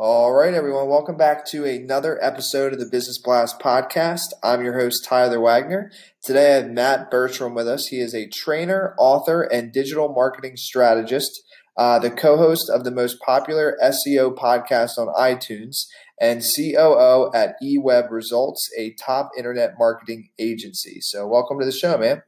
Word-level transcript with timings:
All 0.00 0.32
right, 0.32 0.54
everyone. 0.54 0.88
Welcome 0.88 1.16
back 1.16 1.44
to 1.46 1.64
another 1.64 2.22
episode 2.22 2.72
of 2.72 2.78
the 2.78 2.86
Business 2.86 3.18
Blast 3.18 3.58
podcast. 3.58 4.26
I'm 4.44 4.62
your 4.62 4.78
host, 4.78 5.04
Tyler 5.04 5.40
Wagner. 5.40 5.90
Today 6.22 6.52
I 6.52 6.56
have 6.58 6.70
Matt 6.70 7.10
Bertram 7.10 7.56
with 7.56 7.66
us. 7.66 7.88
He 7.88 7.98
is 7.98 8.14
a 8.14 8.28
trainer, 8.28 8.94
author, 8.96 9.42
and 9.42 9.72
digital 9.72 10.12
marketing 10.12 10.56
strategist, 10.56 11.32
uh, 11.76 11.98
the 11.98 12.12
co 12.12 12.36
host 12.36 12.70
of 12.70 12.84
the 12.84 12.92
most 12.92 13.18
popular 13.26 13.76
SEO 13.82 14.36
podcast 14.36 14.98
on 14.98 15.12
iTunes, 15.18 15.86
and 16.20 16.44
COO 16.44 17.32
at 17.34 17.56
eWeb 17.60 18.12
Results, 18.12 18.70
a 18.78 18.94
top 18.94 19.30
internet 19.36 19.74
marketing 19.80 20.28
agency. 20.38 20.98
So, 21.00 21.26
welcome 21.26 21.58
to 21.58 21.66
the 21.66 21.72
show, 21.72 21.98
man. 21.98 22.22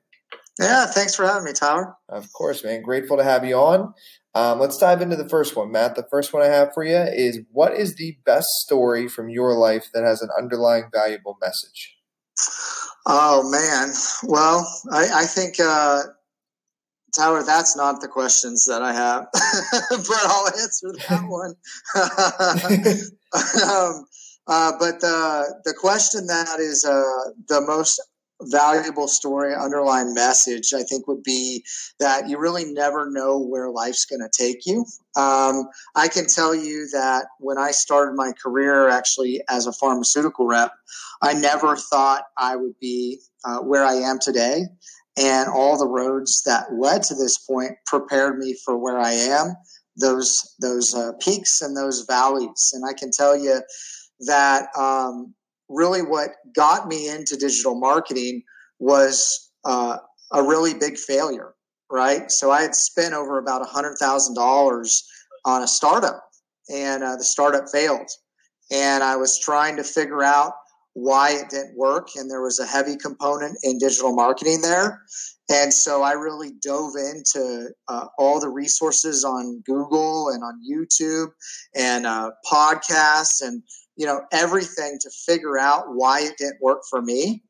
Yeah, 0.60 0.84
thanks 0.87 1.14
for 1.14 1.27
having 1.27 1.45
me, 1.45 1.52
Tyler. 1.52 1.95
Of 2.10 2.30
course, 2.34 2.62
man. 2.62 2.82
Grateful 2.82 3.16
to 3.16 3.24
have 3.24 3.46
you 3.46 3.57
on. 3.57 3.95
Um, 4.34 4.60
let's 4.60 4.76
dive 4.76 5.01
into 5.01 5.16
the 5.16 5.29
first 5.29 5.57
one, 5.57 5.73
Matt. 5.73 5.96
The 5.96 6.07
first 6.10 6.34
one 6.34 6.43
I 6.43 6.46
have 6.46 6.74
for 6.74 6.84
you 6.84 6.98
is 6.98 7.40
what 7.51 7.73
is 7.73 7.96
the 7.96 8.18
best 8.26 8.46
story 8.60 9.09
from 9.09 9.30
your 9.30 9.54
life 9.54 9.87
that 9.95 10.04
has 10.04 10.21
an 10.21 10.29
underlying 10.38 10.90
valuable 10.93 11.38
message? 11.40 11.96
Oh, 13.07 13.49
man. 13.51 13.93
Well, 14.24 14.68
I, 14.93 15.23
I 15.23 15.24
think, 15.24 15.59
uh, 15.59 16.02
Tyler, 17.16 17.43
that's 17.43 17.74
not 17.74 18.02
the 18.02 18.09
questions 18.09 18.66
that 18.66 18.82
I 18.82 18.93
have, 18.93 19.29
but 19.32 20.21
I'll 20.24 20.46
answer 20.46 20.93
that 21.09 21.24
one. 21.27 21.54
um, 23.65 24.06
uh, 24.46 24.73
but 24.79 25.01
the, 25.01 25.60
the 25.65 25.74
question 25.74 26.27
that 26.27 26.60
is 26.60 26.84
uh, 26.84 27.30
the 27.49 27.62
most 27.62 28.01
valuable 28.43 29.09
story, 29.09 29.55
underlying 29.55 30.15
message, 30.15 30.73
I 30.74 30.83
think 30.83 31.07
would 31.07 31.23
be 31.23 31.65
that 31.99 32.29
you 32.29 32.38
really 32.38 32.65
never 32.65 33.10
know 33.10 33.38
where 33.38 33.71
life's 33.71 34.05
going 34.05 34.21
to 34.21 34.30
take 34.37 34.66
you. 34.66 34.85
Um, 35.16 35.69
I 35.95 36.09
can 36.09 36.27
tell 36.27 36.55
you 36.55 36.88
that 36.93 37.27
when 37.38 37.59
I 37.59 37.71
started 37.71 38.15
my 38.16 38.33
career 38.33 38.88
actually 38.88 39.41
as 39.49 39.66
a 39.66 39.73
pharmaceutical 39.73 40.46
rep, 40.46 40.73
I 41.23 41.35
never 41.35 41.77
thought 41.77 42.24
I 42.38 42.57
would 42.57 42.79
be 42.80 43.21
uh, 43.45 43.59
where 43.59 43.85
I 43.85 43.95
am 43.95 44.18
today. 44.21 44.63
And 45.18 45.49
all 45.49 45.77
the 45.77 45.88
roads 45.88 46.43
that 46.46 46.73
led 46.73 47.02
to 47.05 47.15
this 47.15 47.38
point 47.38 47.73
prepared 47.87 48.38
me 48.38 48.57
for 48.65 48.79
where 48.79 48.99
I 48.99 49.13
am, 49.13 49.55
those, 50.01 50.55
those 50.61 50.95
uh, 50.95 51.13
peaks 51.21 51.61
and 51.61 51.77
those 51.77 52.05
valleys. 52.09 52.71
And 52.73 52.85
I 52.88 52.95
can 52.95 53.11
tell 53.11 53.37
you 53.37 53.61
that 54.21 54.68
um, 54.79 55.35
really 55.71 56.02
what 56.02 56.30
got 56.54 56.88
me 56.88 57.09
into 57.09 57.37
digital 57.37 57.79
marketing 57.79 58.43
was 58.79 59.51
uh, 59.65 59.96
a 60.32 60.43
really 60.43 60.74
big 60.74 60.99
failure, 60.99 61.54
right? 61.90 62.30
So 62.30 62.51
I 62.51 62.62
had 62.62 62.74
spent 62.74 63.15
over 63.15 63.38
about 63.38 63.66
$100,000 63.66 65.03
on 65.44 65.62
a 65.62 65.69
startup 65.69 66.22
and 66.69 67.03
uh, 67.03 67.17
the 67.17 67.25
startup 67.25 67.69
failed. 67.71 68.11
And 68.71 69.03
I 69.03 69.17
was 69.17 69.41
trying 69.41 69.77
to 69.77 69.84
figure 69.84 70.22
out 70.22 70.53
why 70.94 71.31
it 71.31 71.50
didn't 71.50 71.77
work. 71.77 72.09
And 72.17 72.31
there 72.31 72.43
was 72.43 72.59
a 72.59 72.67
heavy 72.67 72.97
component 72.97 73.56
in 73.62 73.78
digital 73.78 74.15
marketing 74.15 74.61
there. 74.61 75.03
And 75.50 75.73
so 75.73 76.03
I 76.03 76.12
really 76.12 76.53
dove 76.62 76.93
into 76.97 77.71
uh, 77.89 78.06
all 78.19 78.39
the 78.39 78.49
resources 78.49 79.25
on 79.25 79.62
Google 79.67 80.28
and 80.28 80.44
on 80.44 80.61
YouTube 80.69 81.28
and 81.75 82.06
uh, 82.06 82.31
podcasts 82.50 83.43
and 83.43 83.62
you 84.00 84.06
know 84.06 84.22
everything 84.33 84.99
to 84.99 85.11
figure 85.11 85.59
out 85.59 85.84
why 85.88 86.21
it 86.22 86.38
didn't 86.38 86.62
work 86.62 86.81
for 86.88 87.03
me. 87.03 87.43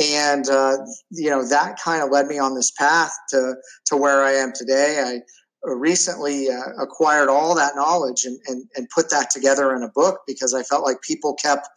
And 0.00 0.48
uh, 0.48 0.76
you 1.10 1.28
know 1.28 1.46
that 1.48 1.80
kind 1.84 2.04
of 2.04 2.10
led 2.10 2.28
me 2.28 2.38
on 2.38 2.54
this 2.54 2.70
path 2.70 3.12
to 3.30 3.56
to 3.86 3.96
where 3.96 4.22
i 4.22 4.30
am 4.30 4.52
today. 4.54 5.02
I 5.04 5.20
recently 5.64 6.48
uh, 6.48 6.80
acquired 6.80 7.28
all 7.28 7.52
that 7.56 7.74
knowledge 7.74 8.24
and, 8.24 8.38
and, 8.46 8.62
and 8.76 8.88
put 8.94 9.10
that 9.10 9.28
together 9.30 9.74
in 9.74 9.82
a 9.82 9.88
book 9.88 10.20
because 10.24 10.54
i 10.54 10.62
felt 10.62 10.84
like 10.84 11.02
people 11.02 11.34
kept 11.34 11.68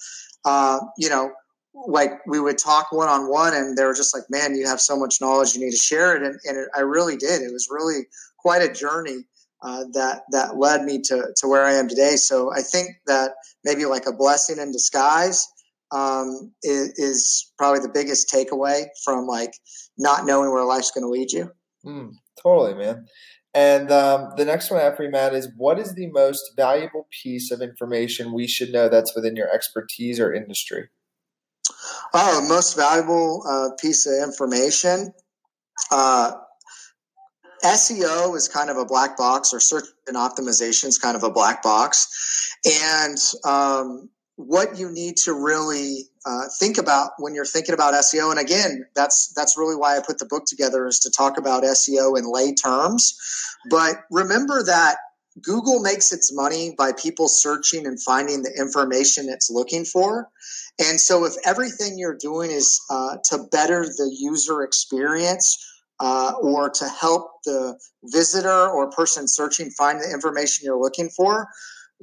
uh, 0.46 0.80
you 1.00 1.10
know 1.10 1.32
like 1.88 2.12
we 2.28 2.40
would 2.40 2.60
talk 2.60 2.92
one 2.92 3.10
on 3.10 3.28
one 3.28 3.56
and 3.56 3.76
they 3.76 3.84
were 3.84 3.96
just 3.96 4.16
like 4.16 4.24
man 4.30 4.54
you 4.54 4.68
have 4.68 4.80
so 4.80 4.96
much 4.96 5.20
knowledge 5.20 5.56
you 5.56 5.66
need 5.66 5.72
to 5.72 5.78
share 5.78 6.16
it. 6.16 6.22
And, 6.22 6.40
and 6.46 6.58
it, 6.58 6.68
i 6.76 6.82
really 6.82 7.18
did. 7.18 7.42
It 7.42 7.52
was 7.52 7.70
really 7.72 8.06
quite 8.38 8.62
a 8.62 8.72
journey 8.72 9.26
uh, 9.62 9.84
that 9.94 10.24
that 10.32 10.58
led 10.58 10.84
me 10.84 11.02
to 11.02 11.34
to 11.38 11.48
where 11.48 11.66
I 11.66 11.74
am 11.74 11.88
today. 11.88 12.16
So 12.16 12.52
I 12.52 12.62
think 12.62 12.90
that 13.08 13.32
maybe 13.64 13.86
like 13.86 14.06
a 14.06 14.14
blessing 14.14 14.58
in 14.58 14.72
disguise 14.72 15.48
um, 15.92 16.54
is, 16.64 16.94
is, 16.98 17.52
probably 17.58 17.82
the 17.82 17.92
biggest 17.94 18.32
takeaway 18.32 18.86
from 19.04 19.28
like 19.28 19.52
not 19.98 20.26
knowing 20.26 20.52
where 20.52 20.64
life's 20.64 20.92
going 20.92 21.04
to 21.04 21.10
lead 21.10 21.32
you. 21.32 21.52
Mm, 21.86 22.12
totally, 22.42 22.74
man. 22.74 23.06
And 23.54 23.92
um, 23.92 24.30
the 24.38 24.46
next 24.46 24.72
one 24.72 24.80
after 24.80 25.04
you, 25.04 25.12
Matt, 25.12 25.34
is 25.34 25.50
what 25.58 25.78
is 25.78 25.94
the 25.94 26.10
most 26.12 26.54
valuable 26.56 27.08
piece 27.22 27.52
of 27.52 27.62
information 27.62 28.34
we 28.34 28.48
should 28.48 28.72
know 28.72 28.88
that's 28.88 29.14
within 29.14 29.36
your 29.36 29.54
expertise 29.54 30.20
or 30.20 30.34
industry? 30.34 30.88
Oh, 32.14 32.46
most 32.48 32.78
valuable 32.78 33.44
uh, 33.48 33.76
piece 33.82 34.08
of 34.08 34.14
information. 34.24 35.14
Uh, 35.92 36.34
SEO 37.64 38.36
is 38.36 38.48
kind 38.48 38.70
of 38.70 38.78
a 38.78 38.86
black 38.86 39.18
box, 39.18 39.54
or 39.54 39.60
search 39.60 39.86
and 40.08 40.18
optimization 40.18 40.86
is 40.86 40.98
kind 40.98 41.16
of 41.16 41.24
a 41.24 41.30
black 41.30 41.62
box. 41.62 42.58
And 42.66 43.18
um, 43.46 44.10
what 44.36 44.78
you 44.78 44.92
need 44.92 45.18
to 45.18 45.34
really 45.34 46.06
uh, 46.26 46.44
think 46.60 46.78
about 46.78 47.12
when 47.18 47.36
you're 47.36 47.46
thinking 47.46 47.74
about 47.74 47.94
SEO, 47.94 48.32
and 48.32 48.40
again, 48.40 48.86
that's 48.96 49.34
that's 49.36 49.58
really 49.58 49.76
why 49.76 49.98
I 49.98 50.02
put 50.06 50.20
the 50.20 50.26
book 50.26 50.46
together 50.48 50.88
is 50.88 51.00
to 51.00 51.12
talk 51.12 51.38
about 51.38 51.64
SEO 51.64 52.18
in 52.18 52.26
lay 52.26 52.54
terms. 52.54 53.18
But 53.70 53.98
remember 54.10 54.64
that 54.64 54.98
Google 55.42 55.80
makes 55.80 56.12
its 56.12 56.34
money 56.34 56.76
by 56.78 56.92
people 56.92 57.28
searching 57.28 57.86
and 57.86 58.02
finding 58.02 58.44
the 58.44 58.54
information 58.58 59.30
it's 59.30 59.50
looking 59.50 59.86
for. 59.86 60.30
And 60.80 61.00
so, 61.00 61.26
if 61.26 61.34
everything 61.46 61.98
you're 61.98 62.18
doing 62.18 62.52
is 62.52 62.82
uh, 62.90 63.18
to 63.26 63.46
better 63.52 63.84
the 63.84 64.16
user 64.20 64.64
experience, 64.64 65.58
uh, 66.02 66.34
or 66.42 66.70
to 66.70 66.90
help 66.90 67.30
the 67.46 67.80
visitor 68.06 68.68
or 68.70 68.90
person 68.90 69.28
searching 69.28 69.70
find 69.78 70.02
the 70.02 70.12
information 70.12 70.66
you're 70.66 70.82
looking 70.82 71.10
for, 71.16 71.48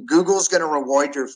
Google's 0.07 0.49
going 0.49 0.63
to 0.63 0.67
reward 0.69 1.15
your 1.15 1.29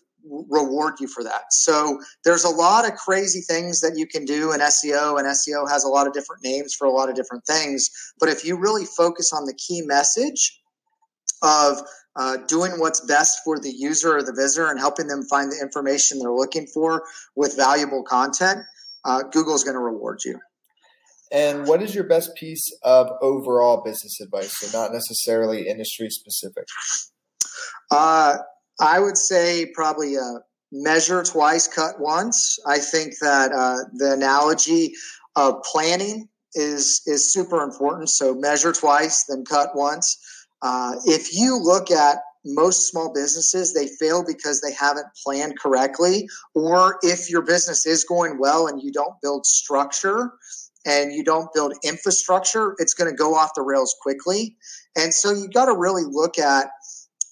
reward 0.49 0.95
you 1.00 1.09
for 1.09 1.25
that. 1.25 1.43
So 1.50 1.99
there's 2.25 2.45
a 2.45 2.49
lot 2.49 2.87
of 2.87 2.95
crazy 2.95 3.41
things 3.41 3.81
that 3.81 3.95
you 3.97 4.06
can 4.06 4.25
do 4.25 4.53
in 4.53 4.61
SEO, 4.61 5.19
and 5.19 5.27
SEO 5.27 5.69
has 5.69 5.83
a 5.83 5.89
lot 5.89 6.06
of 6.06 6.12
different 6.12 6.45
names 6.45 6.73
for 6.75 6.87
a 6.87 6.93
lot 6.93 7.09
of 7.09 7.17
different 7.17 7.45
things. 7.45 7.91
But 8.21 8.28
if 8.28 8.45
you 8.45 8.56
really 8.56 8.84
focus 8.84 9.33
on 9.33 9.47
the 9.47 9.55
key 9.55 9.83
message 9.83 10.61
of 11.43 11.79
uh, 12.15 12.37
doing 12.47 12.79
what's 12.79 13.00
best 13.00 13.41
for 13.44 13.59
the 13.59 13.73
user 13.73 14.17
or 14.17 14.23
the 14.23 14.33
visitor 14.33 14.71
and 14.71 14.79
helping 14.79 15.09
them 15.09 15.25
find 15.25 15.50
the 15.50 15.59
information 15.61 16.21
they're 16.21 16.31
looking 16.31 16.69
for 16.69 17.03
with 17.34 17.56
valuable 17.56 18.05
content, 18.05 18.61
uh, 19.05 19.25
Google's 19.33 19.65
going 19.65 19.75
to 19.75 19.81
reward 19.81 20.21
you. 20.25 20.39
And 21.32 21.66
what 21.66 21.82
is 21.82 21.94
your 21.94 22.05
best 22.05 22.34
piece 22.37 22.70
of 22.82 23.11
overall 23.23 23.82
business 23.82 24.20
advice, 24.20 24.58
so 24.58 24.79
not 24.79 24.93
necessarily 24.93 25.67
industry 25.67 26.11
specific? 26.11 26.64
Uh, 27.90 28.37
I 28.81 29.00
would 29.00 29.17
say 29.17 29.67
probably 29.75 30.19
uh, 30.19 30.40
measure 30.70 31.23
twice, 31.23 31.67
cut 31.67 31.99
once. 31.99 32.58
I 32.67 32.79
think 32.79 33.14
that 33.20 33.50
uh, 33.52 33.88
the 33.94 34.12
analogy 34.12 34.93
of 35.34 35.62
planning 35.62 36.29
is 36.55 37.00
is 37.06 37.32
super 37.32 37.62
important. 37.62 38.11
So 38.11 38.34
measure 38.34 38.73
twice, 38.73 39.25
then 39.25 39.44
cut 39.44 39.70
once. 39.75 40.19
Uh, 40.61 40.96
if 41.06 41.34
you 41.34 41.56
look 41.56 41.90
at 41.90 42.19
most 42.44 42.90
small 42.90 43.12
businesses, 43.12 43.73
they 43.73 43.87
fail 44.00 44.25
because 44.26 44.61
they 44.61 44.73
haven't 44.73 45.06
planned 45.25 45.58
correctly, 45.58 46.29
or 46.55 46.99
if 47.02 47.31
your 47.31 47.43
business 47.43 47.87
is 47.87 48.05
going 48.05 48.38
well 48.38 48.67
and 48.67 48.82
you 48.82 48.93
don't 48.93 49.20
build 49.23 49.46
structure 49.46 50.32
and 50.84 51.12
you 51.12 51.25
don't 51.25 51.52
build 51.55 51.75
infrastructure, 51.84 52.75
it's 52.79 52.94
going 52.94 53.11
to 53.11 53.17
go 53.17 53.34
off 53.34 53.50
the 53.55 53.62
rails 53.62 53.94
quickly. 54.02 54.56
And 54.96 55.14
so 55.14 55.32
you 55.32 55.49
got 55.49 55.67
to 55.67 55.76
really 55.76 56.05
look 56.05 56.38
at 56.38 56.69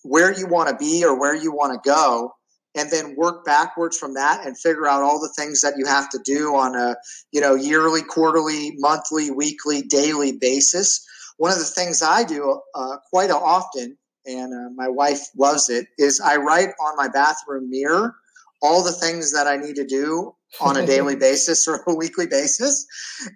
where 0.02 0.37
you 0.37 0.47
want 0.47 0.69
to 0.69 0.76
be 0.76 1.05
or 1.05 1.19
where 1.19 1.35
you 1.35 1.52
want 1.52 1.73
to 1.73 1.88
go 1.88 2.32
and 2.75 2.91
then 2.91 3.17
work 3.17 3.44
backwards 3.44 3.99
from 3.99 4.14
that 4.14 4.47
and 4.47 4.58
figure 4.58 4.87
out 4.87 5.02
all 5.02 5.20
the 5.20 5.32
things 5.37 5.61
that 5.61 5.75
you 5.76 5.87
have 5.87 6.08
to 6.11 6.20
do 6.25 6.55
on 6.55 6.75
a 6.75 6.97
you 7.32 7.41
know 7.41 7.55
yearly 7.55 8.02
quarterly 8.02 8.73
monthly 8.79 9.31
weekly 9.31 9.82
daily 9.82 10.32
basis 10.32 11.05
one 11.37 11.50
of 11.50 11.58
the 11.58 11.64
things 11.64 12.02
i 12.02 12.23
do 12.23 12.61
uh, 12.75 12.97
quite 13.11 13.31
often 13.31 13.97
and 14.26 14.55
uh, 14.55 14.70
my 14.75 14.88
wife 14.88 15.20
loves 15.37 15.69
it 15.69 15.87
is 15.99 16.20
i 16.20 16.37
write 16.37 16.69
on 16.81 16.97
my 16.97 17.08
bathroom 17.08 17.69
mirror 17.70 18.14
all 18.62 18.82
the 18.82 18.93
things 18.93 19.32
that 19.32 19.47
i 19.47 19.56
need 19.56 19.76
to 19.76 19.87
do 19.87 20.35
on 20.61 20.76
a 20.76 20.87
daily 20.87 21.17
basis 21.29 21.67
or 21.69 21.82
a 21.87 21.94
weekly 21.94 22.26
basis 22.26 22.87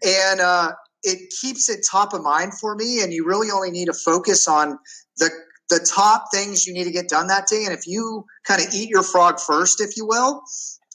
and 0.06 0.40
uh, 0.40 0.72
it 1.02 1.32
keeps 1.40 1.69
it 1.69 1.84
top 1.88 2.12
of 2.12 2.22
mind 2.22 2.52
for 2.58 2.75
me 2.75 3.02
and 3.02 3.12
you 3.12 3.26
really 3.26 3.50
only 3.50 3.70
need 3.70 3.87
to 3.87 3.94
focus 3.94 4.49
on 4.49 4.78
the 5.19 5.31
the 5.70 5.78
top 5.78 6.26
things 6.32 6.66
you 6.66 6.75
need 6.75 6.84
to 6.84 6.90
get 6.90 7.08
done 7.08 7.26
that 7.28 7.46
day. 7.46 7.64
And 7.64 7.72
if 7.72 7.87
you 7.87 8.25
kind 8.46 8.61
of 8.61 8.72
eat 8.75 8.88
your 8.88 9.02
frog 9.02 9.40
first, 9.40 9.81
if 9.81 9.96
you 9.96 10.06
will, 10.06 10.43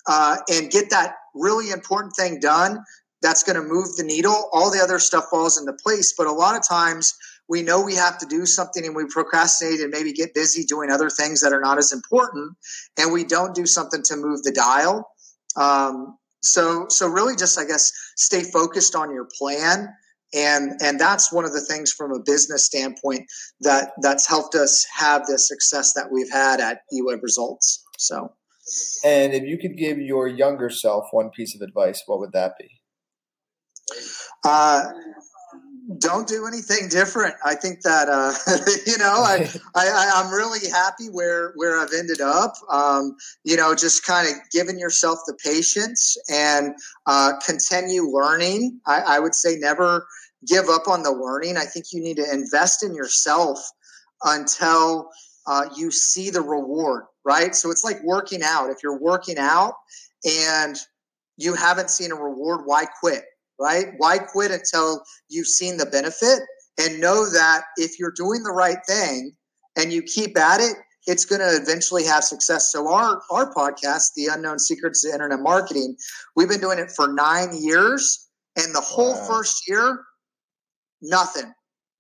uh, 0.08 0.38
and 0.52 0.72
get 0.72 0.90
that 0.92 1.16
really 1.34 1.72
important 1.72 2.16
thing 2.16 2.40
done, 2.40 2.80
that's 3.22 3.44
going 3.44 3.56
to 3.56 3.68
move 3.68 3.96
the 3.98 4.04
needle. 4.04 4.50
All 4.54 4.72
the 4.72 4.80
other 4.80 5.00
stuff 5.00 5.26
falls 5.30 5.60
into 5.60 5.74
place. 5.74 6.14
But 6.18 6.28
a 6.28 6.32
lot 6.32 6.56
of 6.56 6.68
times 6.68 7.14
we 7.50 7.64
know 7.64 7.82
we 7.82 7.96
have 7.96 8.18
to 8.20 8.26
do 8.26 8.46
something 8.46 8.86
and 8.86 8.96
we 8.96 9.06
procrastinate 9.10 9.80
and 9.80 9.90
maybe 9.90 10.14
get 10.14 10.34
busy 10.34 10.64
doing 10.64 10.90
other 10.90 11.10
things 11.10 11.42
that 11.42 11.52
are 11.52 11.62
not 11.62 11.78
as 11.78 11.92
important. 11.92 12.56
And 12.98 13.12
we 13.12 13.24
don't 13.24 13.56
do 13.56 13.66
something 13.66 14.02
to 14.06 14.16
move 14.16 14.44
the 14.44 14.52
dial. 14.52 15.10
Um, 15.56 16.18
so, 16.42 16.86
so 16.90 17.08
really 17.08 17.36
just, 17.36 17.60
I 17.60 17.66
guess, 17.66 17.92
stay 18.16 18.44
focused 18.44 18.96
on 18.96 19.12
your 19.14 19.28
plan 19.38 19.90
and 20.34 20.80
and 20.82 21.00
that's 21.00 21.32
one 21.32 21.46
of 21.46 21.54
the 21.54 21.62
things 21.62 21.92
from 21.92 22.12
a 22.12 22.20
business 22.20 22.66
standpoint 22.66 23.26
that 23.62 23.92
that's 24.02 24.28
helped 24.28 24.56
us 24.56 24.86
have 24.96 25.26
the 25.26 25.40
success 25.40 25.94
that 25.94 26.12
we've 26.12 26.32
had 26.32 26.60
at 26.60 26.82
eWeb 26.94 27.22
Results. 27.24 27.84
So, 27.98 28.34
and 29.04 29.34
if 29.34 29.44
you 29.44 29.58
could 29.58 29.78
give 29.78 29.98
your 29.98 30.28
younger 30.28 30.70
self 30.70 31.06
one 31.12 31.32
piece 31.32 31.56
of 31.56 31.62
advice, 31.68 32.04
what 32.06 32.20
would 32.20 32.34
that 32.34 32.54
be? 32.60 32.68
Uh, 34.44 34.84
don't 35.98 36.28
do 36.28 36.46
anything 36.46 36.88
different. 36.88 37.36
I 37.44 37.56
think 37.56 37.82
that 37.82 38.10
uh, 38.10 38.34
you 38.86 38.98
know 38.98 39.24
I, 39.24 39.50
I 39.76 40.12
I'm 40.16 40.32
really 40.32 40.70
happy 40.70 41.08
where 41.08 41.54
where 41.56 41.80
I've 41.80 41.94
ended 41.98 42.22
up. 42.22 42.54
Um, 42.70 43.16
you 43.44 43.58
know, 43.58 43.74
just 43.74 44.06
kind 44.06 44.28
of 44.28 44.36
giving 44.52 44.78
yourself 44.78 45.20
the 45.26 45.38
patience 45.44 46.16
and 46.30 46.76
uh, 47.08 47.34
continue 47.46 48.04
learning. 48.04 48.80
I, 48.86 49.02
I 49.02 49.20
would 49.20 49.34
say 49.34 49.56
never 49.56 50.08
give 50.48 50.70
up 50.70 50.88
on 50.88 51.04
the 51.04 51.12
learning. 51.12 51.58
I 51.58 51.66
think 51.66 51.88
you 51.92 52.02
need 52.02 52.18
to 52.18 52.32
invest 52.32 52.84
in 52.84 52.94
yourself 52.94 53.60
until 54.24 55.10
uh, 55.48 55.66
you 55.76 55.92
see 55.92 56.30
the 56.30 56.42
reward. 56.42 57.06
Right. 57.26 57.56
So 57.56 57.72
it's 57.72 57.84
like 57.84 58.02
working 58.04 58.42
out. 58.44 58.70
If 58.70 58.78
you're 58.84 59.00
working 59.00 59.38
out 59.38 59.74
and 60.24 60.76
you 61.38 61.54
haven't 61.54 61.90
seen 61.90 62.12
a 62.12 62.16
reward, 62.16 62.62
why 62.66 62.86
quit? 63.00 63.24
Right? 63.60 63.88
Why 63.98 64.18
quit 64.18 64.52
until 64.52 65.04
you've 65.28 65.48
seen 65.48 65.78
the 65.78 65.86
benefit 65.86 66.40
and 66.80 67.00
know 67.00 67.30
that 67.30 67.64
if 67.78 68.00
you're 68.00 68.12
doing 68.12 68.44
the 68.44 68.52
right 68.52 68.78
thing 68.88 69.34
and 69.78 69.92
you 69.92 70.02
keep 70.02 70.38
at 70.38 70.62
it, 70.62 70.76
it's 71.08 71.26
going 71.26 71.42
to 71.42 71.62
eventually 71.62 72.06
have 72.06 72.24
success. 72.24 72.72
So 72.72 72.92
our 72.92 73.22
our 73.32 73.54
podcast, 73.54 74.14
The 74.16 74.28
Unknown 74.32 74.60
Secrets 74.60 75.06
of 75.06 75.14
Internet 75.14 75.40
Marketing, 75.40 75.96
we've 76.36 76.50
been 76.50 76.62
doing 76.62 76.80
it 76.80 76.92
for 76.92 77.12
9 77.12 77.50
years 77.54 78.28
and 78.56 78.74
the 78.74 78.82
whole 78.82 79.14
wow. 79.14 79.28
first 79.28 79.68
year 79.68 80.04
nothing. 81.02 81.54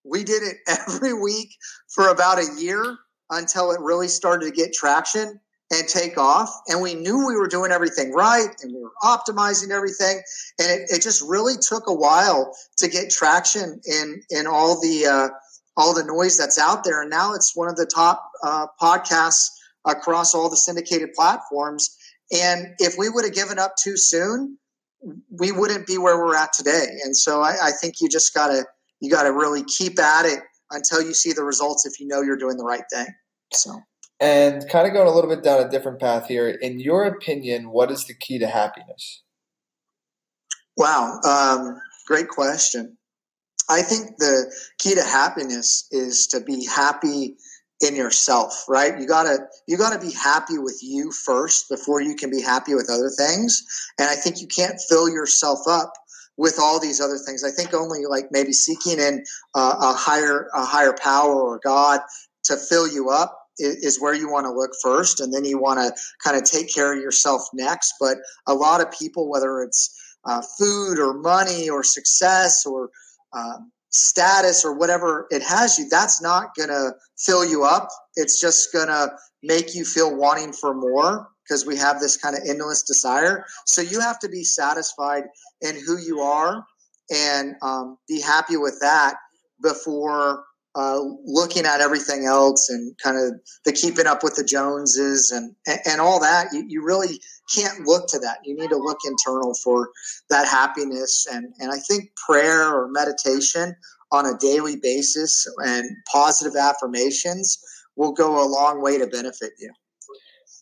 We 0.04 0.24
did 0.24 0.44
it 0.44 0.58
every 0.68 1.14
week 1.14 1.50
for 1.94 2.10
about 2.10 2.40
a 2.40 2.48
year 2.60 2.98
until 3.30 3.72
it 3.72 3.80
really 3.80 4.08
started 4.08 4.46
to 4.46 4.52
get 4.52 4.74
traction 4.74 5.40
and 5.72 5.88
take 5.88 6.18
off. 6.18 6.50
And 6.68 6.82
we 6.82 6.96
knew 6.96 7.28
we 7.28 7.36
were 7.36 7.48
doing 7.48 7.72
everything 7.72 8.12
right 8.12 8.50
and 8.62 8.74
we 8.74 8.82
were 8.82 8.92
optimizing 9.04 9.70
everything. 9.70 10.22
And 10.60 10.70
it, 10.70 10.90
it 10.90 11.02
just 11.02 11.22
really 11.22 11.56
took 11.60 11.88
a 11.88 11.94
while 11.94 12.56
to 12.78 12.88
get 12.88 13.12
traction 13.12 13.80
in, 13.86 14.22
in 14.30 14.48
all 14.48 14.82
the, 14.82 15.06
uh, 15.06 15.30
all 15.78 15.94
the 15.94 16.04
noise 16.04 16.38
that's 16.38 16.58
out 16.58 16.84
there. 16.84 17.02
And 17.02 17.10
now 17.10 17.34
it's 17.34 17.56
one 17.56 17.70
of 17.70 17.76
the 17.76 17.86
top 17.86 18.30
uh, 18.44 18.68
podcasts 18.82 19.50
across 19.86 20.34
all 20.34 20.50
the 20.50 20.58
syndicated 20.58 21.14
platforms. 21.14 21.96
And 22.32 22.76
if 22.80 22.96
we 22.98 23.10
would 23.10 23.26
have 23.26 23.34
given 23.34 23.60
up 23.60 23.74
too 23.82 23.96
soon, 23.96 24.58
we 25.30 25.52
wouldn't 25.52 25.88
be 25.88 25.98
where 25.98 26.18
we're 26.18 26.36
at 26.36 26.52
today. 26.52 26.86
And 27.04 27.16
so 27.16 27.42
I, 27.42 27.56
I 27.68 27.72
think 27.72 28.02
you 28.02 28.10
just 28.10 28.34
gotta, 28.34 28.66
you 29.00 29.10
gotta 29.10 29.32
really 29.32 29.64
keep 29.64 30.00
at 30.00 30.26
it 30.26 30.40
until 30.72 31.02
you 31.02 31.14
see 31.14 31.32
the 31.32 31.44
results 31.44 31.86
if 31.86 32.00
you 32.00 32.08
know 32.08 32.22
you're 32.22 32.38
doing 32.38 32.58
the 32.58 32.66
right 32.66 32.84
thing. 32.92 33.08
So. 33.54 33.80
And 34.20 34.68
kind 34.70 34.86
of 34.86 34.94
going 34.94 35.08
a 35.08 35.14
little 35.14 35.30
bit 35.30 35.44
down 35.44 35.66
a 35.66 35.70
different 35.70 36.00
path 36.00 36.28
here. 36.28 36.50
In 36.50 36.80
your 36.80 37.06
opinion, 37.06 37.72
what 37.72 37.90
is 37.90 38.04
the 38.06 38.14
key 38.14 38.38
to 38.40 38.48
happiness? 38.48 39.24
Wow, 40.76 41.20
um, 41.24 41.80
great 42.08 42.28
question. 42.28 42.98
I 43.70 43.82
think 43.82 44.18
the 44.18 44.54
key 44.80 44.96
to 44.96 45.04
happiness 45.04 45.88
is 45.92 46.28
to 46.32 46.42
be 46.42 46.66
happy 46.66 47.36
in 47.82 47.96
yourself, 47.96 48.66
right? 48.68 49.00
You 49.00 49.08
gotta 49.08 49.38
you 49.68 49.78
gotta 49.78 50.00
be 50.00 50.12
happy 50.12 50.58
with 50.58 50.80
you 50.82 51.12
first 51.12 51.70
before 51.70 52.02
you 52.02 52.16
can 52.16 52.30
be 52.30 52.42
happy 52.42 52.76
with 52.76 52.90
other 52.90 53.10
things. 53.10 53.64
And 53.98 54.10
I 54.10 54.16
think 54.16 54.42
you 54.42 54.48
can't 54.48 54.80
fill 54.90 55.08
yourself 55.08 55.60
up 55.68 55.94
with 56.36 56.60
all 56.60 56.80
these 56.80 57.00
other 57.00 57.18
things. 57.18 57.44
I 57.44 57.52
think 57.52 57.74
only 57.74 58.06
like 58.06 58.26
maybe 58.32 58.54
seeking 58.54 59.00
in 59.00 59.24
uh, 59.56 59.76
a 59.80 59.94
higher 59.94 60.50
a 60.54 60.66
higher 60.66 60.94
power 60.94 61.42
or 61.42 61.60
God 61.64 62.02
to 62.46 62.58
fill 62.58 62.88
you 62.88 63.10
up 63.10 63.39
is 63.60 64.00
where 64.02 64.14
you 64.14 64.32
want 64.32 64.46
to 64.46 64.54
look 64.54 64.72
first, 64.82 65.20
and 65.20 65.34
then 65.34 65.46
you 65.46 65.60
want 65.60 65.80
to 65.80 65.94
kind 66.24 66.38
of 66.38 66.44
take 66.44 66.74
care 66.74 66.94
of 66.94 67.02
yourself 67.02 67.42
next. 67.54 67.94
But 68.00 68.18
a 68.48 68.54
lot 68.54 68.82
of 68.82 68.92
people, 68.92 69.30
whether 69.30 69.62
it's 69.62 69.96
uh, 70.26 70.42
food 70.58 71.00
or 71.00 71.14
money 71.14 71.70
or 71.70 71.84
success 71.84 72.66
or 72.66 72.90
um, 73.34 73.72
status 73.90 74.64
or 74.64 74.78
whatever 74.78 75.28
it 75.32 75.42
has 75.42 75.78
you, 75.78 75.88
that's 75.90 76.22
not 76.22 76.56
going 76.56 76.70
to 76.70 76.92
fill 77.18 77.46
you 77.46 77.64
up. 77.64 77.90
It's 78.16 78.40
just 78.40 78.72
going 78.72 78.88
to 78.88 79.12
make 79.44 79.76
you 79.76 79.86
feel 79.86 80.16
wanting 80.16 80.54
for 80.54 80.74
more 80.74 81.30
because 81.44 81.66
we 81.66 81.78
have 81.78 82.00
this 82.00 82.18
kind 82.18 82.36
of 82.36 82.44
endless 82.48 82.84
desire. 82.84 83.46
So 83.66 83.82
you 83.82 84.00
have 84.00 84.20
to 84.20 84.30
be 84.30 84.44
satisfied 84.44 85.24
in 85.62 85.76
who 85.76 85.98
you 85.98 86.20
are 86.20 86.64
and 87.12 87.56
um, 87.62 87.98
be 88.08 88.22
happy 88.22 88.58
with 88.58 88.80
that 88.82 89.16
before 89.62 90.44
uh, 90.76 91.00
looking 91.26 91.66
at 91.66 91.82
everything 91.82 92.26
else 92.26 92.70
and 92.70 92.96
kind 93.04 93.18
of 93.18 93.40
the 93.66 93.74
keeping 93.74 94.06
up 94.06 94.24
with 94.24 94.36
the 94.36 94.44
Joneses 94.44 95.32
and, 95.32 95.56
and, 95.86 96.00
all 96.00 96.20
that, 96.20 96.48
you, 96.54 96.64
you 96.68 96.86
really 96.86 97.20
can't 97.54 97.88
look 97.88 98.08
to 98.10 98.20
that. 98.20 98.38
You 98.44 98.56
need 98.56 98.70
to 98.70 98.78
look 98.78 99.00
internal 99.06 99.56
for 99.64 99.90
that 100.30 100.48
happiness. 100.48 101.26
And, 101.32 101.54
and 101.60 101.72
I 101.72 101.78
think 101.78 102.12
prayer 102.28 102.68
or 102.68 102.88
meditation 102.92 103.76
on 104.12 104.26
a 104.26 104.38
daily 104.38 104.76
basis 104.76 105.48
and 105.66 105.90
positive 106.12 106.56
affirmations 106.56 107.58
will 107.96 108.12
go 108.12 108.44
a 108.44 108.48
long 108.48 108.82
way 108.82 108.98
to 108.98 109.08
benefit 109.08 109.52
you. 109.60 109.72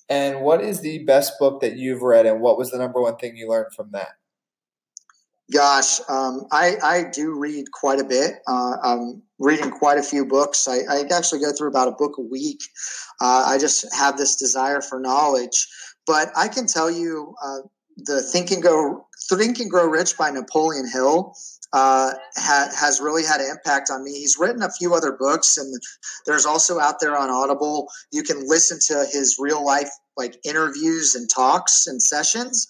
And 0.10 0.42
what 0.42 0.62
is 0.62 0.82
the 0.82 1.04
best 1.04 1.34
book 1.38 1.60
that 1.62 1.76
you've 1.76 2.02
read, 2.02 2.26
and 2.26 2.40
what 2.40 2.58
was 2.58 2.72
the 2.72 2.78
number 2.78 3.02
one 3.02 3.18
thing 3.18 3.36
you 3.36 3.50
learned 3.50 3.74
from 3.76 3.92
that? 3.92 4.12
Gosh, 5.52 6.02
um, 6.10 6.46
I, 6.52 6.76
I 6.84 7.04
do 7.14 7.38
read 7.40 7.72
quite 7.72 8.02
a 8.02 8.04
bit. 8.04 8.36
Uh, 8.48 8.76
I'm 8.84 9.22
reading 9.40 9.72
quite 9.72 9.98
a 9.98 10.04
few 10.04 10.26
books. 10.26 10.68
I, 10.68 10.80
I, 10.90 11.04
actually 11.10 11.40
go 11.40 11.54
through 11.54 11.70
about 11.70 11.88
a 11.88 11.92
book 11.94 12.18
a 12.18 12.22
week. 12.22 12.60
Uh, 13.22 13.46
I 13.48 13.58
just 13.58 13.86
have 13.96 14.18
this 14.18 14.36
desire 14.36 14.82
for 14.82 15.00
knowledge. 15.00 15.68
But 16.06 16.32
I 16.36 16.50
can 16.50 16.68
tell 16.68 16.92
you 16.92 17.34
uh, 17.42 17.60
the 17.96 18.22
Think 18.22 18.52
and 18.52 18.62
Go 18.62 19.08
Think 19.30 19.60
and 19.60 19.70
Grow 19.70 19.88
Rich 19.88 20.18
by 20.18 20.32
Napoleon 20.32 20.90
Hill 20.92 21.34
uh, 21.72 22.14
ha, 22.36 22.70
has 22.78 23.00
really 23.00 23.24
had 23.24 23.40
an 23.40 23.50
impact 23.50 23.90
on 23.90 24.04
me. 24.04 24.12
He's 24.12 24.38
written 24.38 24.64
a 24.64 24.72
few 24.72 24.94
other 24.94 25.14
books, 25.14 25.58
and 25.58 25.74
there's 26.26 26.46
also 26.46 26.80
out 26.80 27.00
there 27.00 27.18
on 27.18 27.30
Audible. 27.30 27.88
You 28.12 28.24
can 28.24 28.48
listen 28.48 28.80
to 28.88 29.06
his 29.12 29.38
real 29.40 29.66
life 29.66 29.90
like 30.18 30.38
interviews 30.46 31.16
and 31.16 31.30
talks 31.30 31.88
and 31.88 32.02
sessions 32.02 32.68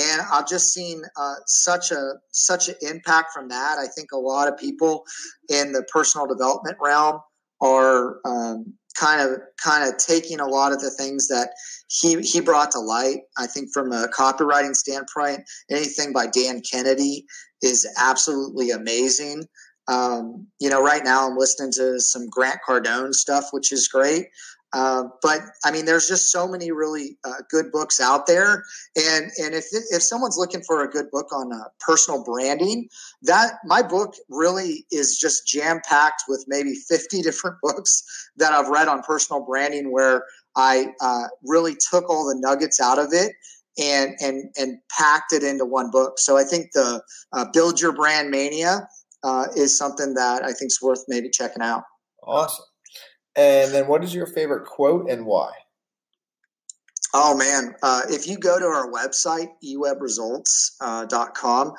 and 0.00 0.22
I've 0.32 0.48
just 0.48 0.72
seen 0.72 1.02
uh, 1.16 1.34
such 1.46 1.90
a 1.90 2.14
such 2.30 2.68
an 2.68 2.76
impact 2.82 3.32
from 3.32 3.48
that. 3.48 3.78
I 3.78 3.86
think 3.86 4.12
a 4.12 4.18
lot 4.18 4.48
of 4.48 4.56
people 4.56 5.04
in 5.48 5.72
the 5.72 5.82
personal 5.92 6.26
development 6.26 6.76
realm 6.80 7.20
are 7.60 8.20
um, 8.24 8.74
kind 8.98 9.20
of 9.20 9.40
kind 9.62 9.88
of 9.88 9.98
taking 9.98 10.40
a 10.40 10.46
lot 10.46 10.72
of 10.72 10.80
the 10.80 10.90
things 10.90 11.28
that 11.28 11.50
he 11.88 12.20
he 12.20 12.40
brought 12.40 12.70
to 12.72 12.80
light. 12.80 13.18
I 13.36 13.46
think 13.46 13.70
from 13.72 13.92
a 13.92 14.08
copywriting 14.08 14.74
standpoint, 14.74 15.40
anything 15.70 16.12
by 16.12 16.26
Dan 16.26 16.62
Kennedy 16.70 17.26
is 17.62 17.86
absolutely 17.98 18.70
amazing. 18.70 19.44
Um, 19.88 20.46
you 20.60 20.70
know, 20.70 20.82
right 20.82 21.04
now 21.04 21.28
I'm 21.28 21.36
listening 21.36 21.72
to 21.72 22.00
some 22.00 22.28
Grant 22.28 22.60
Cardone 22.66 23.12
stuff, 23.12 23.48
which 23.50 23.72
is 23.72 23.88
great. 23.88 24.26
Uh, 24.72 25.04
but 25.20 25.40
I 25.64 25.72
mean, 25.72 25.84
there's 25.84 26.06
just 26.06 26.30
so 26.30 26.46
many 26.46 26.70
really 26.70 27.18
uh, 27.24 27.42
good 27.50 27.72
books 27.72 28.00
out 28.00 28.26
there, 28.26 28.64
and 28.96 29.30
and 29.42 29.54
if 29.54 29.66
if 29.72 30.02
someone's 30.02 30.36
looking 30.38 30.62
for 30.62 30.84
a 30.84 30.88
good 30.88 31.10
book 31.10 31.32
on 31.32 31.52
uh, 31.52 31.64
personal 31.80 32.22
branding, 32.22 32.88
that 33.22 33.54
my 33.64 33.82
book 33.82 34.14
really 34.28 34.86
is 34.92 35.18
just 35.18 35.46
jam 35.46 35.80
packed 35.88 36.24
with 36.28 36.44
maybe 36.46 36.74
50 36.74 37.20
different 37.22 37.56
books 37.62 38.04
that 38.36 38.52
I've 38.52 38.68
read 38.68 38.86
on 38.86 39.02
personal 39.02 39.44
branding, 39.44 39.92
where 39.92 40.24
I 40.56 40.88
uh, 41.00 41.24
really 41.44 41.74
took 41.90 42.08
all 42.08 42.24
the 42.26 42.38
nuggets 42.38 42.80
out 42.80 42.98
of 42.98 43.08
it 43.12 43.32
and 43.80 44.14
and 44.20 44.54
and 44.56 44.78
packed 44.96 45.32
it 45.32 45.42
into 45.42 45.64
one 45.64 45.90
book. 45.90 46.18
So 46.18 46.36
I 46.36 46.44
think 46.44 46.72
the 46.74 47.02
uh, 47.32 47.46
Build 47.52 47.80
Your 47.80 47.92
Brand 47.92 48.30
Mania 48.30 48.86
uh, 49.24 49.46
is 49.56 49.76
something 49.76 50.14
that 50.14 50.44
I 50.44 50.52
think 50.52 50.68
is 50.68 50.78
worth 50.82 51.04
maybe 51.08 51.28
checking 51.30 51.62
out. 51.62 51.82
Awesome. 52.22 52.64
And 53.36 53.72
then, 53.72 53.86
what 53.86 54.02
is 54.02 54.14
your 54.14 54.26
favorite 54.26 54.66
quote 54.66 55.10
and 55.10 55.24
why? 55.24 55.52
Oh 57.12 57.36
man, 57.36 57.74
uh, 57.82 58.02
if 58.08 58.28
you 58.28 58.38
go 58.38 58.58
to 58.58 58.66
our 58.66 58.90
website 58.90 59.48
ewebresults.com, 59.64 61.68
uh, 61.68 61.72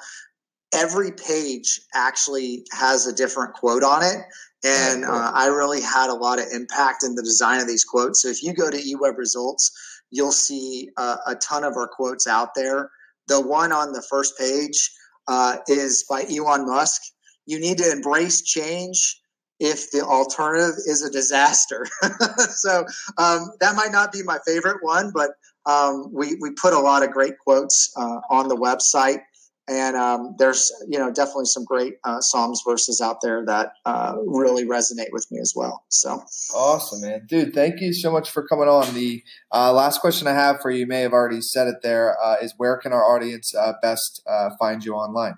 every 0.74 1.12
page 1.12 1.82
actually 1.94 2.66
has 2.72 3.06
a 3.08 3.14
different 3.14 3.54
quote 3.54 3.84
on 3.84 4.04
it. 4.04 4.18
And 4.64 5.06
uh, 5.06 5.32
I 5.34 5.48
really 5.48 5.82
had 5.82 6.10
a 6.10 6.14
lot 6.14 6.40
of 6.40 6.46
impact 6.54 7.04
in 7.04 7.16
the 7.16 7.24
design 7.24 7.60
of 7.60 7.68
these 7.68 7.84
quotes. 7.84 8.22
So 8.22 8.30
if 8.30 8.44
you 8.44 8.54
go 8.54 8.70
to 8.70 8.78
eWeb 8.78 9.18
Results, 9.18 9.72
you'll 10.12 10.32
see 10.32 10.90
uh, 10.98 11.18
a 11.26 11.36
ton 11.36 11.64
of 11.64 11.76
our 11.76 11.88
quotes 11.88 12.28
out 12.28 12.54
there. 12.56 12.92
The 13.28 13.42
one 13.42 13.72
on 13.72 13.94
the 13.94 14.04
first 14.10 14.38
page 14.38 14.92
uh, 15.28 15.58
is 15.68 16.06
by 16.10 16.26
Elon 16.30 16.68
Musk. 16.68 17.02
You 17.46 17.60
need 17.60 17.80
to 17.80 17.92
embrace 17.92 18.44
change 18.44 19.20
if 19.62 19.92
the 19.92 20.02
alternative 20.02 20.76
is 20.88 21.04
a 21.04 21.12
disaster. 21.12 21.86
so 22.50 22.80
um, 23.20 23.52
that 23.60 23.76
might 23.76 23.92
not 23.92 24.12
be 24.12 24.24
my 24.24 24.40
favorite 24.46 24.78
one, 24.82 25.12
but 25.14 25.30
um, 25.68 26.10
we, 26.12 26.36
we 26.42 26.50
put 26.60 26.74
a 26.74 26.80
lot 26.80 27.04
of 27.04 27.12
great 27.12 27.38
quotes 27.38 27.94
uh, 27.96 28.20
on 28.32 28.48
the 28.48 28.56
website. 28.56 29.20
And 29.68 29.96
um, 29.96 30.36
there's 30.40 30.72
you 30.90 30.98
know 30.98 31.12
definitely 31.12 31.46
some 31.46 31.64
great 31.64 31.94
uh, 32.04 32.20
psalms 32.20 32.64
verses 32.68 33.00
out 33.00 33.18
there 33.22 33.46
that 33.46 33.74
uh, 33.86 34.16
really 34.26 34.66
resonate 34.66 35.12
with 35.12 35.28
me 35.32 35.40
as 35.40 35.54
well. 35.56 35.86
So. 35.88 36.24
Awesome 36.54 37.02
man. 37.02 37.28
Dude 37.28 37.54
thank 37.54 37.80
you 37.80 37.94
so 37.94 38.12
much 38.12 38.32
for 38.32 38.46
coming 38.46 38.68
on. 38.68 38.92
The 38.96 39.24
uh, 39.54 39.72
last 39.72 40.02
question 40.02 40.28
i 40.28 40.34
have 40.34 40.60
for 40.62 40.72
you, 40.72 40.80
you 40.80 40.88
may 40.88 41.02
have 41.02 41.14
already 41.14 41.42
said 41.42 41.68
it 41.68 41.84
there 41.84 42.18
uh, 42.22 42.38
is 42.42 42.56
where 42.58 42.76
can 42.78 42.92
our 42.92 43.16
audience 43.16 43.54
uh, 43.56 43.74
best 43.84 44.24
uh, 44.28 44.50
find 44.60 44.84
you 44.84 44.96
online? 44.96 45.36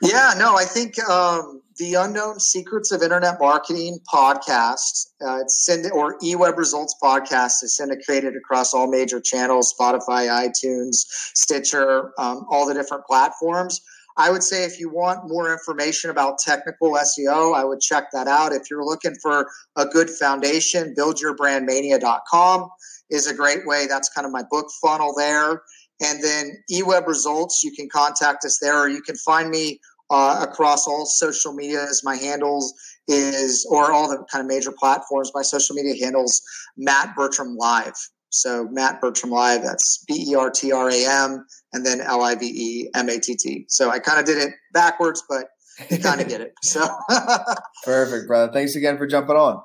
Yeah, 0.00 0.32
no, 0.38 0.56
I 0.56 0.64
think 0.64 0.98
um, 1.08 1.62
the 1.80 1.94
Unknown 1.94 2.38
Secrets 2.38 2.92
of 2.92 3.02
Internet 3.02 3.40
Marketing 3.40 3.98
podcast, 4.12 5.06
uh, 5.26 5.38
it's 5.40 5.66
or 5.92 6.18
eWeb 6.18 6.58
Results 6.58 6.94
podcast 7.02 7.62
is 7.62 7.74
syndicated 7.74 8.36
across 8.36 8.74
all 8.74 8.86
major 8.86 9.18
channels 9.18 9.74
Spotify, 9.80 10.28
iTunes, 10.28 11.06
Stitcher, 11.34 12.12
um, 12.18 12.44
all 12.50 12.66
the 12.66 12.74
different 12.74 13.06
platforms. 13.06 13.80
I 14.18 14.30
would 14.30 14.42
say 14.42 14.64
if 14.64 14.78
you 14.78 14.90
want 14.90 15.26
more 15.26 15.50
information 15.50 16.10
about 16.10 16.38
technical 16.38 16.92
SEO, 16.92 17.56
I 17.56 17.64
would 17.64 17.80
check 17.80 18.08
that 18.12 18.28
out. 18.28 18.52
If 18.52 18.64
you're 18.70 18.84
looking 18.84 19.14
for 19.22 19.48
a 19.76 19.86
good 19.86 20.10
foundation, 20.10 20.94
buildyourbrandmania.com 20.94 22.68
is 23.08 23.26
a 23.26 23.34
great 23.34 23.66
way. 23.66 23.86
That's 23.88 24.10
kind 24.10 24.26
of 24.26 24.32
my 24.32 24.42
book 24.50 24.66
funnel 24.82 25.14
there. 25.16 25.62
And 26.02 26.22
then 26.22 26.62
eWeb 26.70 27.06
results, 27.06 27.62
you 27.62 27.72
can 27.72 27.88
contact 27.88 28.44
us 28.44 28.58
there, 28.60 28.78
or 28.78 28.88
you 28.88 29.02
can 29.02 29.16
find 29.16 29.50
me 29.50 29.80
uh, 30.10 30.44
across 30.48 30.86
all 30.86 31.06
social 31.06 31.52
media 31.52 31.70
medias. 31.70 32.02
My 32.04 32.16
handles 32.16 32.74
is, 33.08 33.66
or 33.70 33.92
all 33.92 34.08
the 34.08 34.24
kind 34.30 34.42
of 34.42 34.46
major 34.46 34.72
platforms. 34.72 35.30
My 35.34 35.42
social 35.42 35.74
media 35.76 35.94
handles 36.04 36.42
Matt 36.76 37.14
Bertram 37.16 37.56
Live. 37.56 37.94
So 38.30 38.68
Matt 38.70 39.00
Bertram 39.00 39.30
Live. 39.30 39.62
That's 39.62 40.04
B 40.06 40.26
E 40.30 40.34
R 40.34 40.50
T 40.50 40.72
R 40.72 40.90
A 40.90 41.06
M, 41.06 41.44
and 41.72 41.84
then 41.84 42.00
L 42.00 42.22
I 42.22 42.34
V 42.34 42.46
E 42.46 42.90
M 42.94 43.08
A 43.08 43.18
T 43.18 43.36
T. 43.36 43.64
So 43.68 43.90
I 43.90 43.98
kind 43.98 44.20
of 44.20 44.26
did 44.26 44.38
it 44.38 44.54
backwards, 44.72 45.22
but 45.28 45.46
you 45.90 45.98
kind 45.98 46.20
of 46.20 46.28
get 46.28 46.40
it. 46.40 46.52
So 46.62 46.86
perfect, 47.84 48.26
brother. 48.26 48.52
Thanks 48.52 48.76
again 48.76 48.98
for 48.98 49.06
jumping 49.06 49.36
on. 49.36 49.60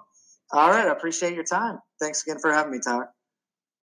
All 0.51 0.69
right, 0.69 0.87
I 0.87 0.91
appreciate 0.91 1.33
your 1.33 1.43
time. 1.43 1.79
Thanks 1.99 2.23
again 2.25 2.37
for 2.39 2.51
having 2.53 2.71
me, 2.71 2.79
Tyler. 2.83 3.09